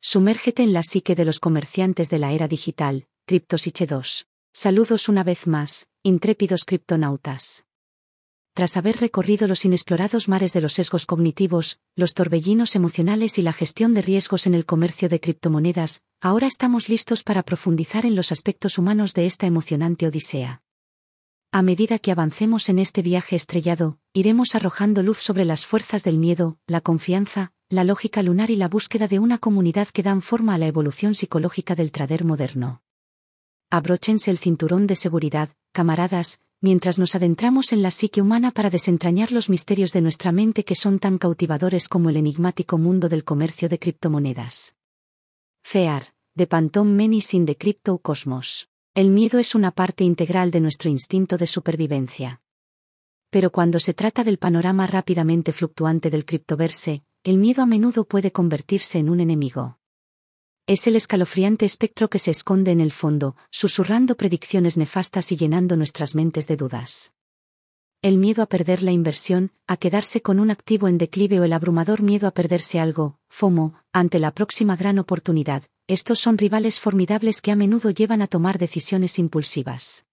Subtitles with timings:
[0.00, 4.28] Sumérgete en la psique de los comerciantes de la era digital, Criptosiche 2.
[4.52, 7.64] Saludos una vez más, intrépidos criptonautas.
[8.54, 13.52] Tras haber recorrido los inexplorados mares de los sesgos cognitivos, los torbellinos emocionales y la
[13.52, 18.30] gestión de riesgos en el comercio de criptomonedas, ahora estamos listos para profundizar en los
[18.30, 20.62] aspectos humanos de esta emocionante odisea.
[21.50, 26.18] A medida que avancemos en este viaje estrellado, iremos arrojando luz sobre las fuerzas del
[26.18, 30.54] miedo, la confianza, la lógica lunar y la búsqueda de una comunidad que dan forma
[30.54, 32.82] a la evolución psicológica del trader moderno.
[33.68, 39.32] Abróchense el cinturón de seguridad, camaradas, mientras nos adentramos en la psique humana para desentrañar
[39.32, 43.68] los misterios de nuestra mente que son tan cautivadores como el enigmático mundo del comercio
[43.68, 44.74] de criptomonedas.
[45.62, 48.70] Fear, de Pantón Menis in the Crypto Cosmos.
[48.94, 52.40] El miedo es una parte integral de nuestro instinto de supervivencia.
[53.28, 58.32] Pero cuando se trata del panorama rápidamente fluctuante del criptoverse, el miedo a menudo puede
[58.32, 59.78] convertirse en un enemigo.
[60.66, 65.76] Es el escalofriante espectro que se esconde en el fondo, susurrando predicciones nefastas y llenando
[65.76, 67.12] nuestras mentes de dudas.
[68.00, 71.52] El miedo a perder la inversión, a quedarse con un activo en declive o el
[71.52, 77.40] abrumador miedo a perderse algo, FOMO, ante la próxima gran oportunidad, estos son rivales formidables
[77.40, 80.07] que a menudo llevan a tomar decisiones impulsivas.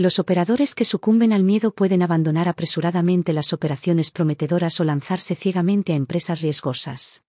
[0.00, 5.92] Los operadores que sucumben al miedo pueden abandonar apresuradamente las operaciones prometedoras o lanzarse ciegamente
[5.92, 7.22] a empresas riesgosas.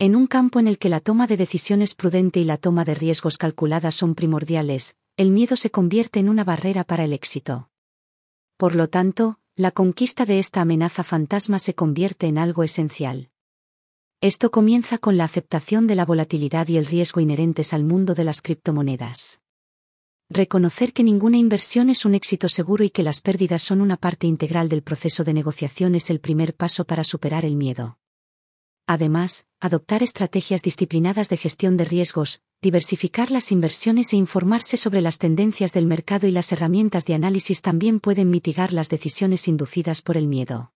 [0.00, 2.96] En un campo en el que la toma de decisiones prudente y la toma de
[2.96, 7.70] riesgos calculadas son primordiales, el miedo se convierte en una barrera para el éxito.
[8.56, 13.30] Por lo tanto, la conquista de esta amenaza fantasma se convierte en algo esencial.
[14.20, 18.24] Esto comienza con la aceptación de la volatilidad y el riesgo inherentes al mundo de
[18.24, 19.38] las criptomonedas.
[20.28, 24.26] Reconocer que ninguna inversión es un éxito seguro y que las pérdidas son una parte
[24.26, 27.98] integral del proceso de negociación es el primer paso para superar el miedo.
[28.88, 35.18] Además, adoptar estrategias disciplinadas de gestión de riesgos, diversificar las inversiones e informarse sobre las
[35.18, 40.16] tendencias del mercado y las herramientas de análisis también pueden mitigar las decisiones inducidas por
[40.16, 40.72] el miedo.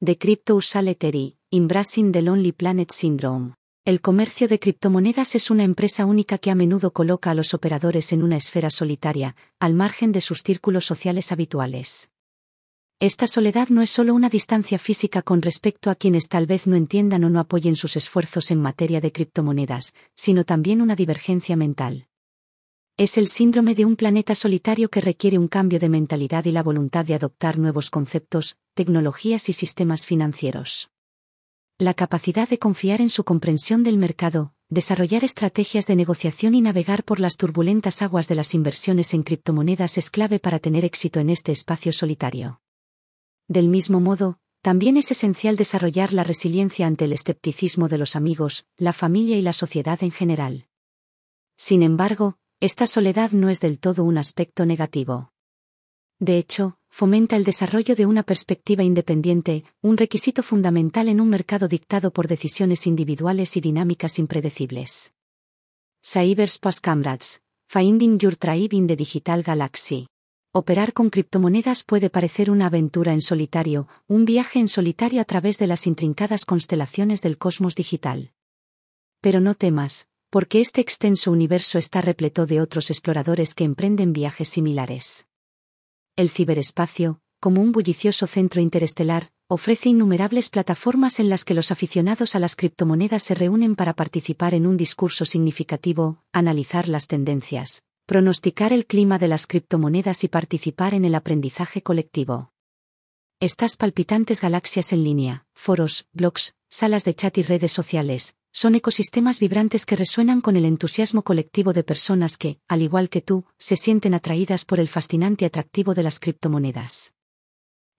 [0.00, 3.54] De Crypto Saleteri, Embracing the Lonely Planet Syndrome.
[3.86, 8.12] El comercio de criptomonedas es una empresa única que a menudo coloca a los operadores
[8.12, 12.10] en una esfera solitaria, al margen de sus círculos sociales habituales.
[12.98, 16.74] Esta soledad no es solo una distancia física con respecto a quienes tal vez no
[16.74, 22.08] entiendan o no apoyen sus esfuerzos en materia de criptomonedas, sino también una divergencia mental.
[22.96, 26.64] Es el síndrome de un planeta solitario que requiere un cambio de mentalidad y la
[26.64, 30.90] voluntad de adoptar nuevos conceptos, tecnologías y sistemas financieros.
[31.78, 37.04] La capacidad de confiar en su comprensión del mercado, desarrollar estrategias de negociación y navegar
[37.04, 41.28] por las turbulentas aguas de las inversiones en criptomonedas es clave para tener éxito en
[41.28, 42.62] este espacio solitario.
[43.46, 48.64] Del mismo modo, también es esencial desarrollar la resiliencia ante el escepticismo de los amigos,
[48.78, 50.68] la familia y la sociedad en general.
[51.58, 55.34] Sin embargo, esta soledad no es del todo un aspecto negativo.
[56.18, 61.68] De hecho, fomenta el desarrollo de una perspectiva independiente, un requisito fundamental en un mercado
[61.68, 65.12] dictado por decisiones individuales y dinámicas impredecibles.
[66.02, 70.06] Cybers Camrats, Finding Your Tribe in the Digital Galaxy.
[70.52, 75.58] Operar con criptomonedas puede parecer una aventura en solitario, un viaje en solitario a través
[75.58, 78.32] de las intrincadas constelaciones del cosmos digital.
[79.20, 84.48] Pero no temas, porque este extenso universo está repleto de otros exploradores que emprenden viajes
[84.48, 85.26] similares.
[86.16, 92.34] El ciberespacio, como un bullicioso centro interestelar, ofrece innumerables plataformas en las que los aficionados
[92.34, 98.72] a las criptomonedas se reúnen para participar en un discurso significativo, analizar las tendencias, pronosticar
[98.72, 102.50] el clima de las criptomonedas y participar en el aprendizaje colectivo.
[103.38, 109.38] Estas palpitantes galaxias en línea, foros, blogs, salas de chat y redes sociales, son ecosistemas
[109.38, 113.76] vibrantes que resuenan con el entusiasmo colectivo de personas que, al igual que tú, se
[113.76, 117.12] sienten atraídas por el fascinante atractivo de las criptomonedas.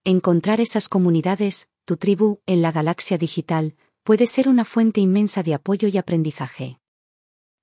[0.02, 5.54] Encontrar esas comunidades, tu tribu, en la galaxia digital, puede ser una fuente inmensa de
[5.54, 6.80] apoyo y aprendizaje.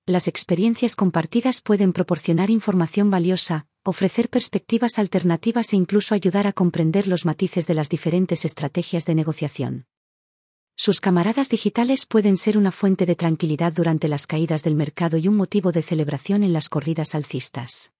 [0.06, 7.08] Las experiencias compartidas pueden proporcionar información valiosa, ofrecer perspectivas alternativas e incluso ayudar a comprender
[7.08, 9.86] los matices de las diferentes estrategias de negociación.
[10.78, 15.26] Sus camaradas digitales pueden ser una fuente de tranquilidad durante las caídas del mercado y
[15.26, 17.92] un motivo de celebración en las corridas alcistas.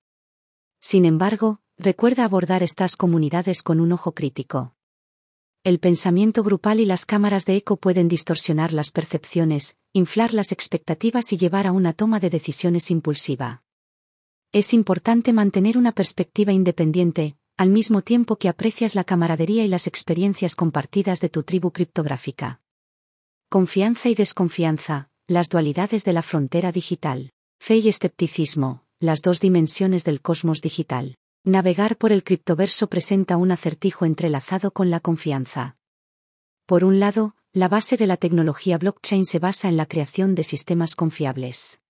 [0.78, 4.75] Sin embargo, recuerda abordar estas comunidades con un ojo crítico.
[5.64, 11.32] El pensamiento grupal y las cámaras de eco pueden distorsionar las percepciones, inflar las expectativas
[11.32, 13.62] y llevar a una toma de decisiones impulsiva.
[14.52, 19.87] Es importante mantener una perspectiva independiente, al mismo tiempo que aprecias la camaradería y las
[19.87, 22.61] experiencias compartidas de tu tribu criptográfica.
[23.56, 25.08] Confianza y desconfianza.
[25.26, 27.31] las dualidades de la frontera digital.
[27.58, 31.17] Fe y escepticismo, las dos dimensiones del cosmos digital.
[31.43, 35.79] Navegar por el criptoverso presenta un acertijo entrelazado con la confianza.
[36.67, 40.44] Por un lado, la base de la tecnología blockchain se basa en la creación de
[40.44, 41.81] sistemas confiables.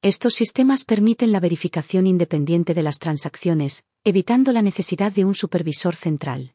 [0.00, 5.94] Estos sistemas permiten la verificación independiente de las transacciones, evitando la necesidad de un supervisor
[5.96, 6.54] central.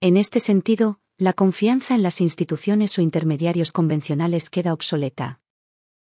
[0.00, 5.40] En este sentido, la confianza en las instituciones o intermediarios convencionales queda obsoleta.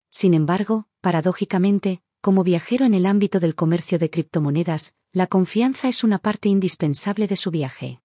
[0.10, 6.06] Sin embargo, paradójicamente, como viajero en el ámbito del comercio de criptomonedas, la confianza es
[6.06, 8.02] una parte indispensable de su viaje.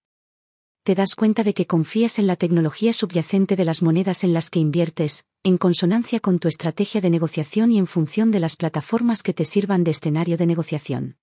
[0.82, 4.50] Te das cuenta de que confías en la tecnología subyacente de las monedas en las
[4.50, 9.22] que inviertes, en consonancia con tu estrategia de negociación y en función de las plataformas
[9.22, 11.18] que te sirvan de escenario de negociación.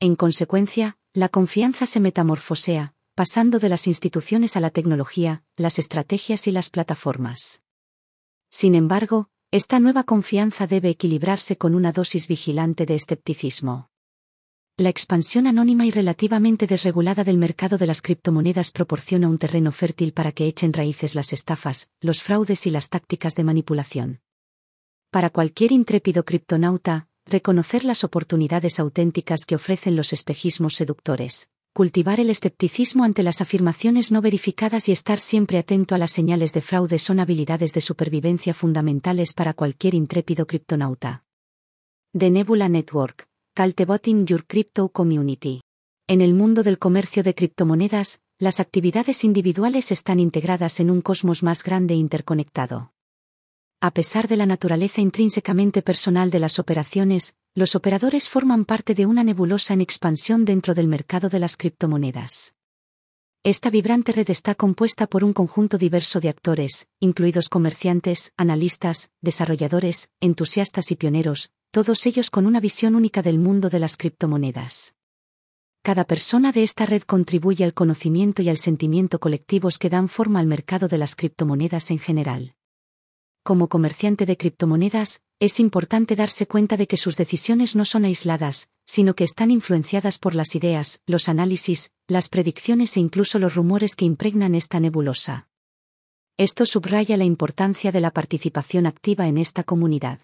[0.00, 6.48] En consecuencia, la confianza se metamorfosea, pasando de las instituciones a la tecnología, las estrategias
[6.48, 7.62] y las plataformas.
[8.50, 13.90] Sin embargo, esta nueva confianza debe equilibrarse con una dosis vigilante de escepticismo.
[14.76, 20.12] La expansión anónima y relativamente desregulada del mercado de las criptomonedas proporciona un terreno fértil
[20.12, 24.20] para que echen raíces las estafas, los fraudes y las tácticas de manipulación.
[25.12, 32.28] Para cualquier intrépido criptonauta, reconocer las oportunidades auténticas que ofrecen los espejismos seductores, cultivar el
[32.28, 36.98] escepticismo ante las afirmaciones no verificadas y estar siempre atento a las señales de fraude
[36.98, 41.24] son habilidades de supervivencia fundamentales para cualquier intrépido criptonauta.
[42.16, 43.26] The Nebula Network,
[43.56, 45.62] Cultivating Your Crypto Community.
[46.08, 51.42] En el mundo del comercio de criptomonedas, las actividades individuales están integradas en un cosmos
[51.42, 52.92] más grande e interconectado.
[53.80, 59.04] A pesar de la naturaleza intrínsecamente personal de las operaciones, los operadores forman parte de
[59.04, 62.54] una nebulosa en expansión dentro del mercado de las criptomonedas.
[63.44, 70.10] Esta vibrante red está compuesta por un conjunto diverso de actores, incluidos comerciantes, analistas, desarrolladores,
[70.20, 74.94] entusiastas y pioneros, todos ellos con una visión única del mundo de las criptomonedas.
[75.82, 80.38] Cada persona de esta red contribuye al conocimiento y al sentimiento colectivos que dan forma
[80.38, 82.54] al mercado de las criptomonedas en general.
[83.44, 88.68] Como comerciante de criptomonedas, es importante darse cuenta de que sus decisiones no son aisladas,
[88.84, 93.96] sino que están influenciadas por las ideas, los análisis, las predicciones e incluso los rumores
[93.96, 95.48] que impregnan esta nebulosa.
[96.36, 100.20] Esto subraya la importancia de la participación activa en esta comunidad.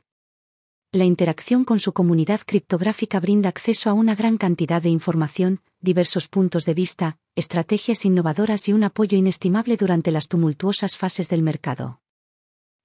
[0.92, 6.28] La interacción con su comunidad criptográfica brinda acceso a una gran cantidad de información, diversos
[6.28, 12.00] puntos de vista, estrategias innovadoras y un apoyo inestimable durante las tumultuosas fases del mercado.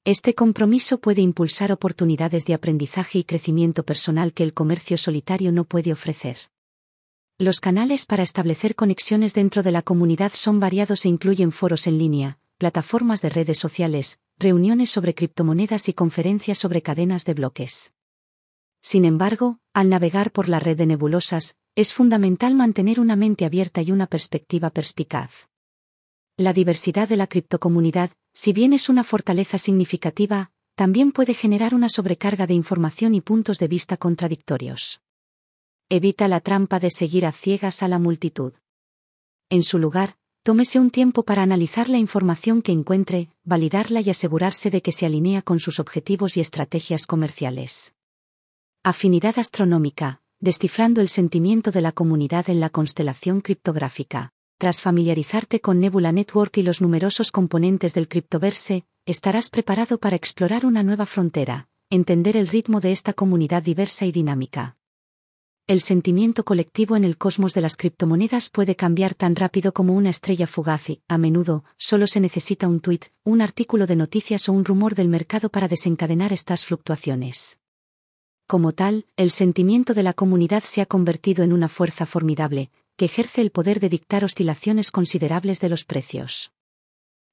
[0.05, 5.63] Este compromiso puede impulsar oportunidades de aprendizaje y crecimiento personal que el comercio solitario no
[5.63, 6.51] puede ofrecer.
[7.37, 11.97] Los canales para establecer conexiones dentro de la comunidad son variados e incluyen foros en
[11.97, 17.93] línea, plataformas de redes sociales, reuniones sobre criptomonedas y conferencias sobre cadenas de bloques.
[18.81, 23.81] Sin embargo, al navegar por la red de nebulosas, es fundamental mantener una mente abierta
[23.81, 25.47] y una perspectiva perspicaz.
[26.37, 31.89] La diversidad de la criptocomunidad, si bien es una fortaleza significativa, también puede generar una
[31.89, 35.01] sobrecarga de información y puntos de vista contradictorios.
[35.89, 38.53] Evita la trampa de seguir a ciegas a la multitud.
[39.51, 44.71] En su lugar, tómese un tiempo para analizar la información que encuentre, validarla y asegurarse
[44.71, 47.93] de que se alinea con sus objetivos y estrategias comerciales.
[48.81, 54.33] Afinidad astronómica, descifrando el sentimiento de la comunidad en la constelación criptográfica.
[54.63, 60.65] Tras familiarizarte con Nebula Network y los numerosos componentes del criptoverse, estarás preparado para explorar
[60.65, 64.77] una nueva frontera, entender el ritmo de esta comunidad diversa y dinámica.
[65.67, 70.11] El sentimiento colectivo en el cosmos de las criptomonedas puede cambiar tan rápido como una
[70.11, 74.53] estrella fugaz y, a menudo, solo se necesita un tuit, un artículo de noticias o
[74.53, 77.59] un rumor del mercado para desencadenar estas fluctuaciones.
[78.47, 83.05] Como tal, el sentimiento de la comunidad se ha convertido en una fuerza formidable, que
[83.05, 86.51] ejerce el poder de dictar oscilaciones considerables de los precios.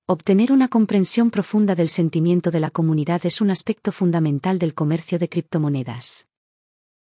[0.06, 5.18] Obtener una comprensión profunda del sentimiento de la comunidad es un aspecto fundamental del comercio
[5.18, 6.26] de criptomonedas.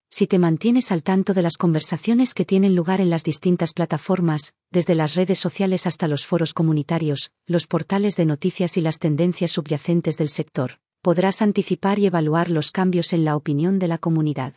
[0.08, 4.54] Si te mantienes al tanto de las conversaciones que tienen lugar en las distintas plataformas,
[4.70, 9.50] desde las redes sociales hasta los foros comunitarios, los portales de noticias y las tendencias
[9.50, 14.54] subyacentes del sector, podrás anticipar y evaluar los cambios en la opinión de la comunidad.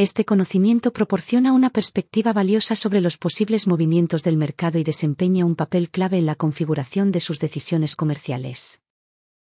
[0.00, 5.56] Este conocimiento proporciona una perspectiva valiosa sobre los posibles movimientos del mercado y desempeña un
[5.56, 8.80] papel clave en la configuración de sus decisiones comerciales.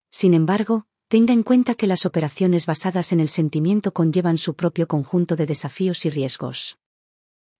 [0.09, 4.87] Sin embargo, tenga en cuenta que las operaciones basadas en el sentimiento conllevan su propio
[4.87, 6.79] conjunto de desafíos y riesgos.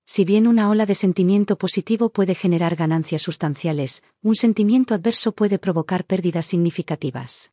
[0.04, 5.60] Si bien una ola de sentimiento positivo puede generar ganancias sustanciales, un sentimiento adverso puede
[5.60, 7.52] provocar pérdidas significativas.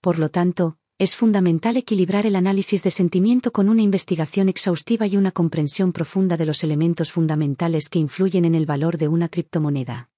[0.00, 5.16] Por lo tanto, es fundamental equilibrar el análisis de sentimiento con una investigación exhaustiva y
[5.16, 10.10] una comprensión profunda de los elementos fundamentales que influyen en el valor de una criptomoneda.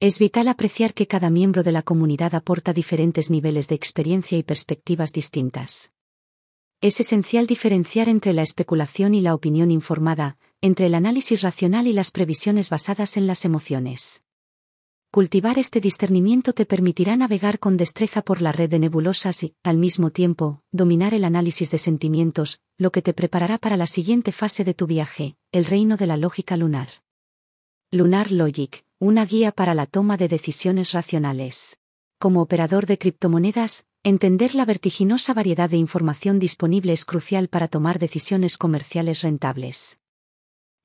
[0.00, 4.42] Es vital apreciar que cada miembro de la comunidad aporta diferentes niveles de experiencia y
[4.42, 5.92] perspectivas distintas.
[6.80, 11.92] Es esencial diferenciar entre la especulación y la opinión informada, entre el análisis racional y
[11.92, 14.24] las previsiones basadas en las emociones.
[15.14, 19.76] Cultivar este discernimiento te permitirá navegar con destreza por la red de nebulosas y, al
[19.76, 24.64] mismo tiempo, dominar el análisis de sentimientos, lo que te preparará para la siguiente fase
[24.64, 26.88] de tu viaje, el reino de la lógica lunar.
[27.90, 31.78] Lunar Logic, una guía para la toma de decisiones racionales.
[32.18, 38.00] Como operador de criptomonedas, Entender la vertiginosa variedad de información disponible es crucial para tomar
[38.00, 40.00] decisiones comerciales rentables.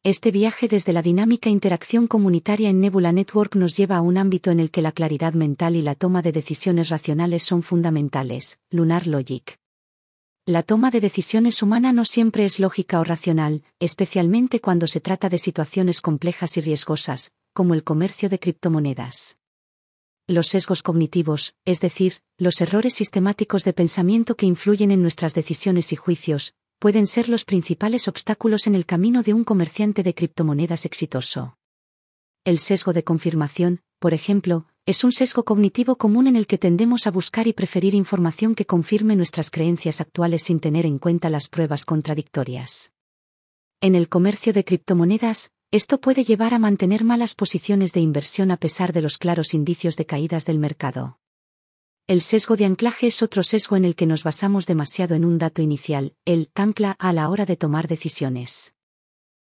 [0.09, 4.51] Este viaje desde la dinámica interacción comunitaria en Nebula Network nos lleva a un ámbito
[4.51, 9.05] en el que la claridad mental y la toma de decisiones racionales son fundamentales, Lunar
[9.05, 9.59] Logic.
[10.45, 15.27] La toma de decisiones humana no siempre es lógica o racional, especialmente cuando se trata
[15.27, 19.35] de situaciones complejas y riesgosas, como el comercio de criptomonedas
[20.29, 25.93] los sesgos cognitivos, es decir, los errores sistemáticos de pensamiento que influyen en nuestras decisiones
[25.93, 30.85] y juicios, pueden ser los principales obstáculos en el camino de un comerciante de criptomonedas
[30.85, 31.57] exitoso.
[32.45, 37.07] El sesgo de confirmación, por ejemplo, es un sesgo cognitivo común en el que tendemos
[37.07, 41.49] a buscar y preferir información que confirme nuestras creencias actuales sin tener en cuenta las
[41.49, 42.91] pruebas contradictorias.
[43.81, 48.57] En el comercio de criptomonedas, esto puede llevar a mantener malas posiciones de inversión a
[48.57, 51.19] pesar de los claros indicios de caídas del mercado.
[52.09, 55.37] El sesgo de anclaje es otro sesgo en el que nos basamos demasiado en un
[55.37, 58.73] dato inicial, el ancla a la hora de tomar decisiones.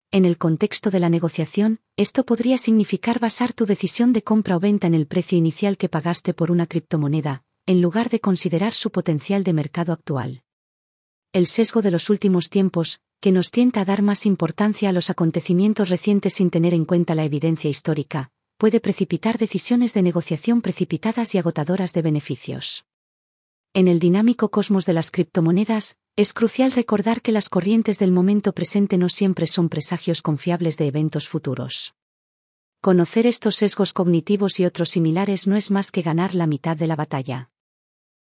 [0.09, 4.62] En el contexto de la negociación, esto podría significar basar tu decisión de compra o
[4.62, 8.89] venta en el precio inicial que pagaste por una criptomoneda, en lugar de considerar su
[8.89, 10.43] potencial de mercado actual.
[11.33, 15.09] El sesgo de los últimos tiempos, que nos tienta a dar más importancia a los
[15.09, 21.35] acontecimientos recientes sin tener en cuenta la evidencia histórica, puede precipitar decisiones de negociación precipitadas
[21.35, 22.85] y agotadoras de beneficios.
[23.74, 28.53] En el dinámico cosmos de las criptomonedas, es crucial recordar que las corrientes del momento
[28.53, 31.93] presente no siempre son presagios confiables de eventos futuros.
[32.79, 36.88] Conocer estos sesgos cognitivos y otros similares no es más que ganar la mitad de
[36.88, 37.50] la batalla.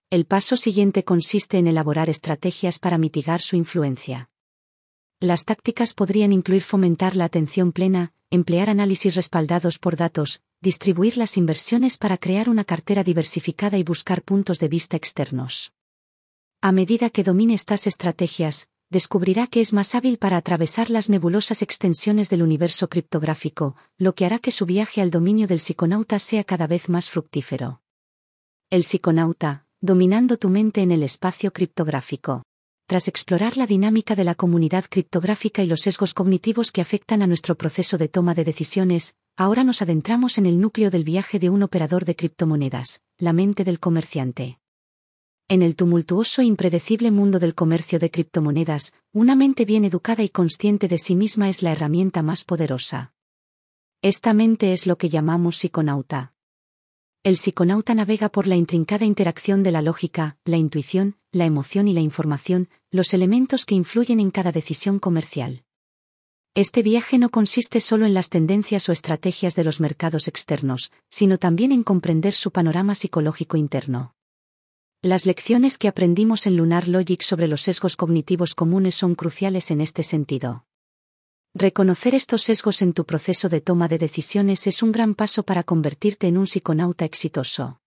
[0.10, 4.32] El paso siguiente consiste en elaborar estrategias para mitigar su influencia.
[5.20, 11.38] Las tácticas podrían incluir fomentar la atención plena, emplear análisis respaldados por datos, distribuir las
[11.38, 15.74] inversiones para crear una cartera diversificada y buscar puntos de vista externos.
[16.62, 21.62] A medida que domine estas estrategias, descubrirá que es más hábil para atravesar las nebulosas
[21.62, 26.44] extensiones del universo criptográfico, lo que hará que su viaje al dominio del psiconauta sea
[26.44, 27.82] cada vez más fructífero.
[28.70, 32.44] El psiconauta, dominando tu mente en el espacio criptográfico
[32.88, 37.28] tras explorar la dinámica de la comunidad criptográfica y los sesgos cognitivos que afectan a
[37.28, 41.50] nuestro proceso de toma de decisiones, ahora nos adentramos en el núcleo del viaje de
[41.50, 44.60] un operador de criptomonedas, la mente del comerciante.
[45.48, 50.30] En el tumultuoso e impredecible mundo del comercio de criptomonedas, una mente bien educada y
[50.30, 53.14] consciente de sí misma es la herramienta más poderosa.
[54.02, 56.35] Esta mente es lo que llamamos psiconauta.
[57.26, 61.94] El psiconauta navega por la intrincada interacción de la lógica, la intuición, la emoción y
[61.94, 65.64] la información, los elementos que influyen en cada decisión comercial.
[66.54, 71.40] Este viaje no consiste solo en las tendencias o estrategias de los mercados externos, sino
[71.40, 74.14] también en comprender su panorama psicológico interno.
[75.02, 79.82] Las lecciones que aprendimos en Lunar Logic sobre los sesgos cognitivos comunes son cruciales en
[79.82, 80.68] este sentido.
[81.56, 85.64] Reconocer estos sesgos en tu proceso de toma de decisiones es un gran paso para
[85.64, 87.80] convertirte en un psiconauta exitoso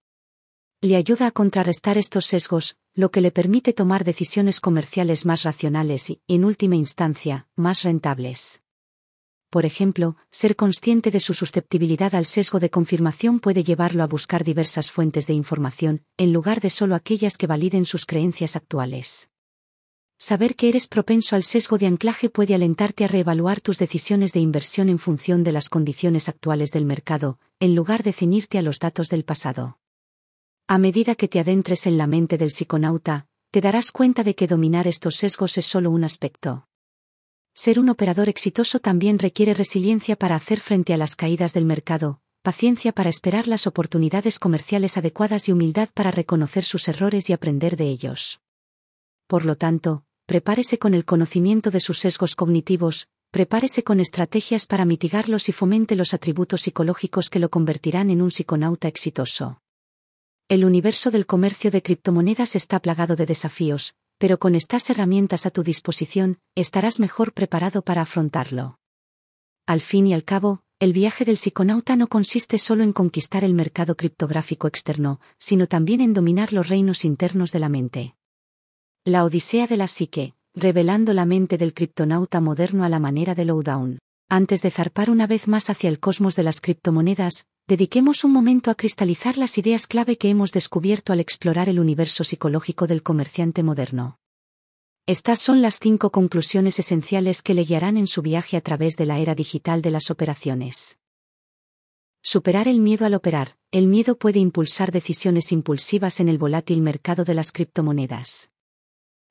[0.80, 6.08] le ayuda a contrarrestar estos sesgos, lo que le permite tomar decisiones comerciales más racionales
[6.08, 8.62] y, en última instancia, más rentables.
[9.50, 14.44] Por ejemplo, ser consciente de su susceptibilidad al sesgo de confirmación puede llevarlo a buscar
[14.44, 19.30] diversas fuentes de información, en lugar de solo aquellas que validen sus creencias actuales.
[20.20, 24.40] Saber que eres propenso al sesgo de anclaje puede alentarte a reevaluar tus decisiones de
[24.40, 28.80] inversión en función de las condiciones actuales del mercado, en lugar de ceñirte a los
[28.80, 29.78] datos del pasado.
[30.66, 34.48] A medida que te adentres en la mente del psiconauta, te darás cuenta de que
[34.48, 36.66] dominar estos sesgos es solo un aspecto.
[37.54, 42.20] Ser un operador exitoso también requiere resiliencia para hacer frente a las caídas del mercado,
[42.42, 47.76] paciencia para esperar las oportunidades comerciales adecuadas y humildad para reconocer sus errores y aprender
[47.76, 48.40] de ellos.
[49.28, 54.84] Por lo tanto, prepárese con el conocimiento de sus sesgos cognitivos, prepárese con estrategias para
[54.84, 59.62] mitigarlos y fomente los atributos psicológicos que lo convertirán en un psiconauta exitoso.
[60.46, 65.50] El universo del comercio de criptomonedas está plagado de desafíos, pero con estas herramientas a
[65.50, 68.78] tu disposición, estarás mejor preparado para afrontarlo.
[69.64, 73.54] Al fin y al cabo, el viaje del psiconauta no consiste solo en conquistar el
[73.54, 78.17] mercado criptográfico externo, sino también en dominar los reinos internos de la mente.
[79.08, 83.46] La Odisea de la Psique, revelando la mente del criptonauta moderno a la manera de
[83.46, 83.98] Lowdown.
[84.28, 88.70] Antes de zarpar una vez más hacia el cosmos de las criptomonedas, dediquemos un momento
[88.70, 93.62] a cristalizar las ideas clave que hemos descubierto al explorar el universo psicológico del comerciante
[93.62, 94.18] moderno.
[95.06, 99.06] Estas son las cinco conclusiones esenciales que le guiarán en su viaje a través de
[99.06, 100.98] la era digital de las operaciones.
[102.22, 103.56] Superar el miedo al operar.
[103.70, 108.50] El miedo puede impulsar decisiones impulsivas en el volátil mercado de las criptomonedas.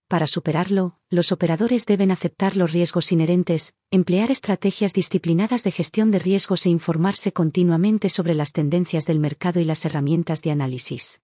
[0.07, 6.19] Para superarlo, los operadores deben aceptar los riesgos inherentes, emplear estrategias disciplinadas de gestión de
[6.19, 11.21] riesgos e informarse continuamente sobre las tendencias del mercado y las herramientas de análisis.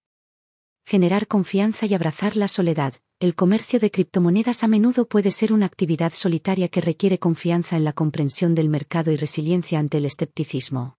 [0.86, 5.66] Generar confianza y abrazar la soledad el comercio de criptomonedas a menudo puede ser una
[5.66, 10.98] actividad solitaria que requiere confianza en la comprensión del mercado y resiliencia ante el escepticismo.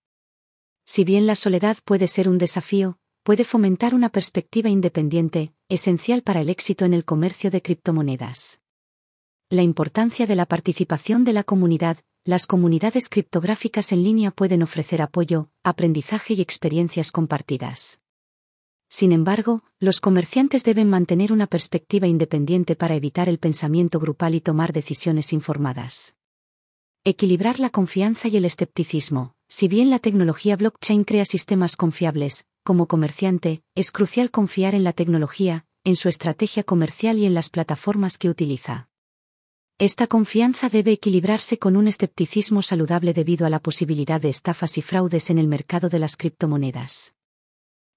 [0.87, 6.43] Si bien la soledad puede ser un desafío, puede fomentar una perspectiva independiente, esencial para
[6.43, 8.61] el éxito en el comercio de criptomonedas.
[9.49, 15.03] La importancia de la participación de la comunidad, las comunidades criptográficas en línea pueden ofrecer
[15.03, 18.01] apoyo, aprendizaje y experiencias compartidas.
[18.89, 24.41] Sin embargo, los comerciantes deben mantener una perspectiva independiente para evitar el pensamiento grupal y
[24.41, 26.15] tomar decisiones informadas.
[27.05, 29.35] Equilibrar la confianza y el escepticismo.
[29.49, 34.93] Si bien la tecnología blockchain crea sistemas confiables, como comerciante, es crucial confiar en la
[34.93, 38.89] tecnología, en su estrategia comercial y en las plataformas que utiliza.
[39.79, 44.83] Esta confianza debe equilibrarse con un escepticismo saludable debido a la posibilidad de estafas y
[44.83, 47.15] fraudes en el mercado de las criptomonedas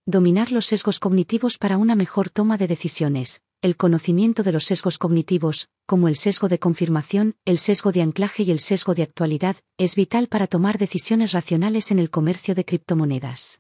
[0.07, 3.41] dominar los sesgos cognitivos para una mejor toma de decisiones.
[3.61, 8.43] El conocimiento de los sesgos cognitivos, como el sesgo de confirmación, el sesgo de anclaje
[8.43, 12.63] y el sesgo de actualidad, es vital para tomar decisiones racionales en el comercio de
[12.63, 13.59] criptomonedas.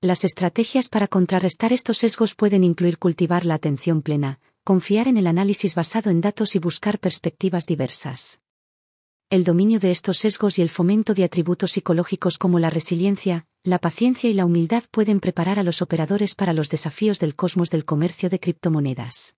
[0.00, 5.26] Las estrategias para contrarrestar estos sesgos pueden incluir cultivar la atención plena, confiar en el
[5.26, 8.40] análisis basado en datos y buscar perspectivas diversas.
[9.28, 13.80] El dominio de estos sesgos y el fomento de atributos psicológicos como la resiliencia, la
[13.80, 17.84] paciencia y la humildad pueden preparar a los operadores para los desafíos del cosmos del
[17.84, 19.37] comercio de criptomonedas.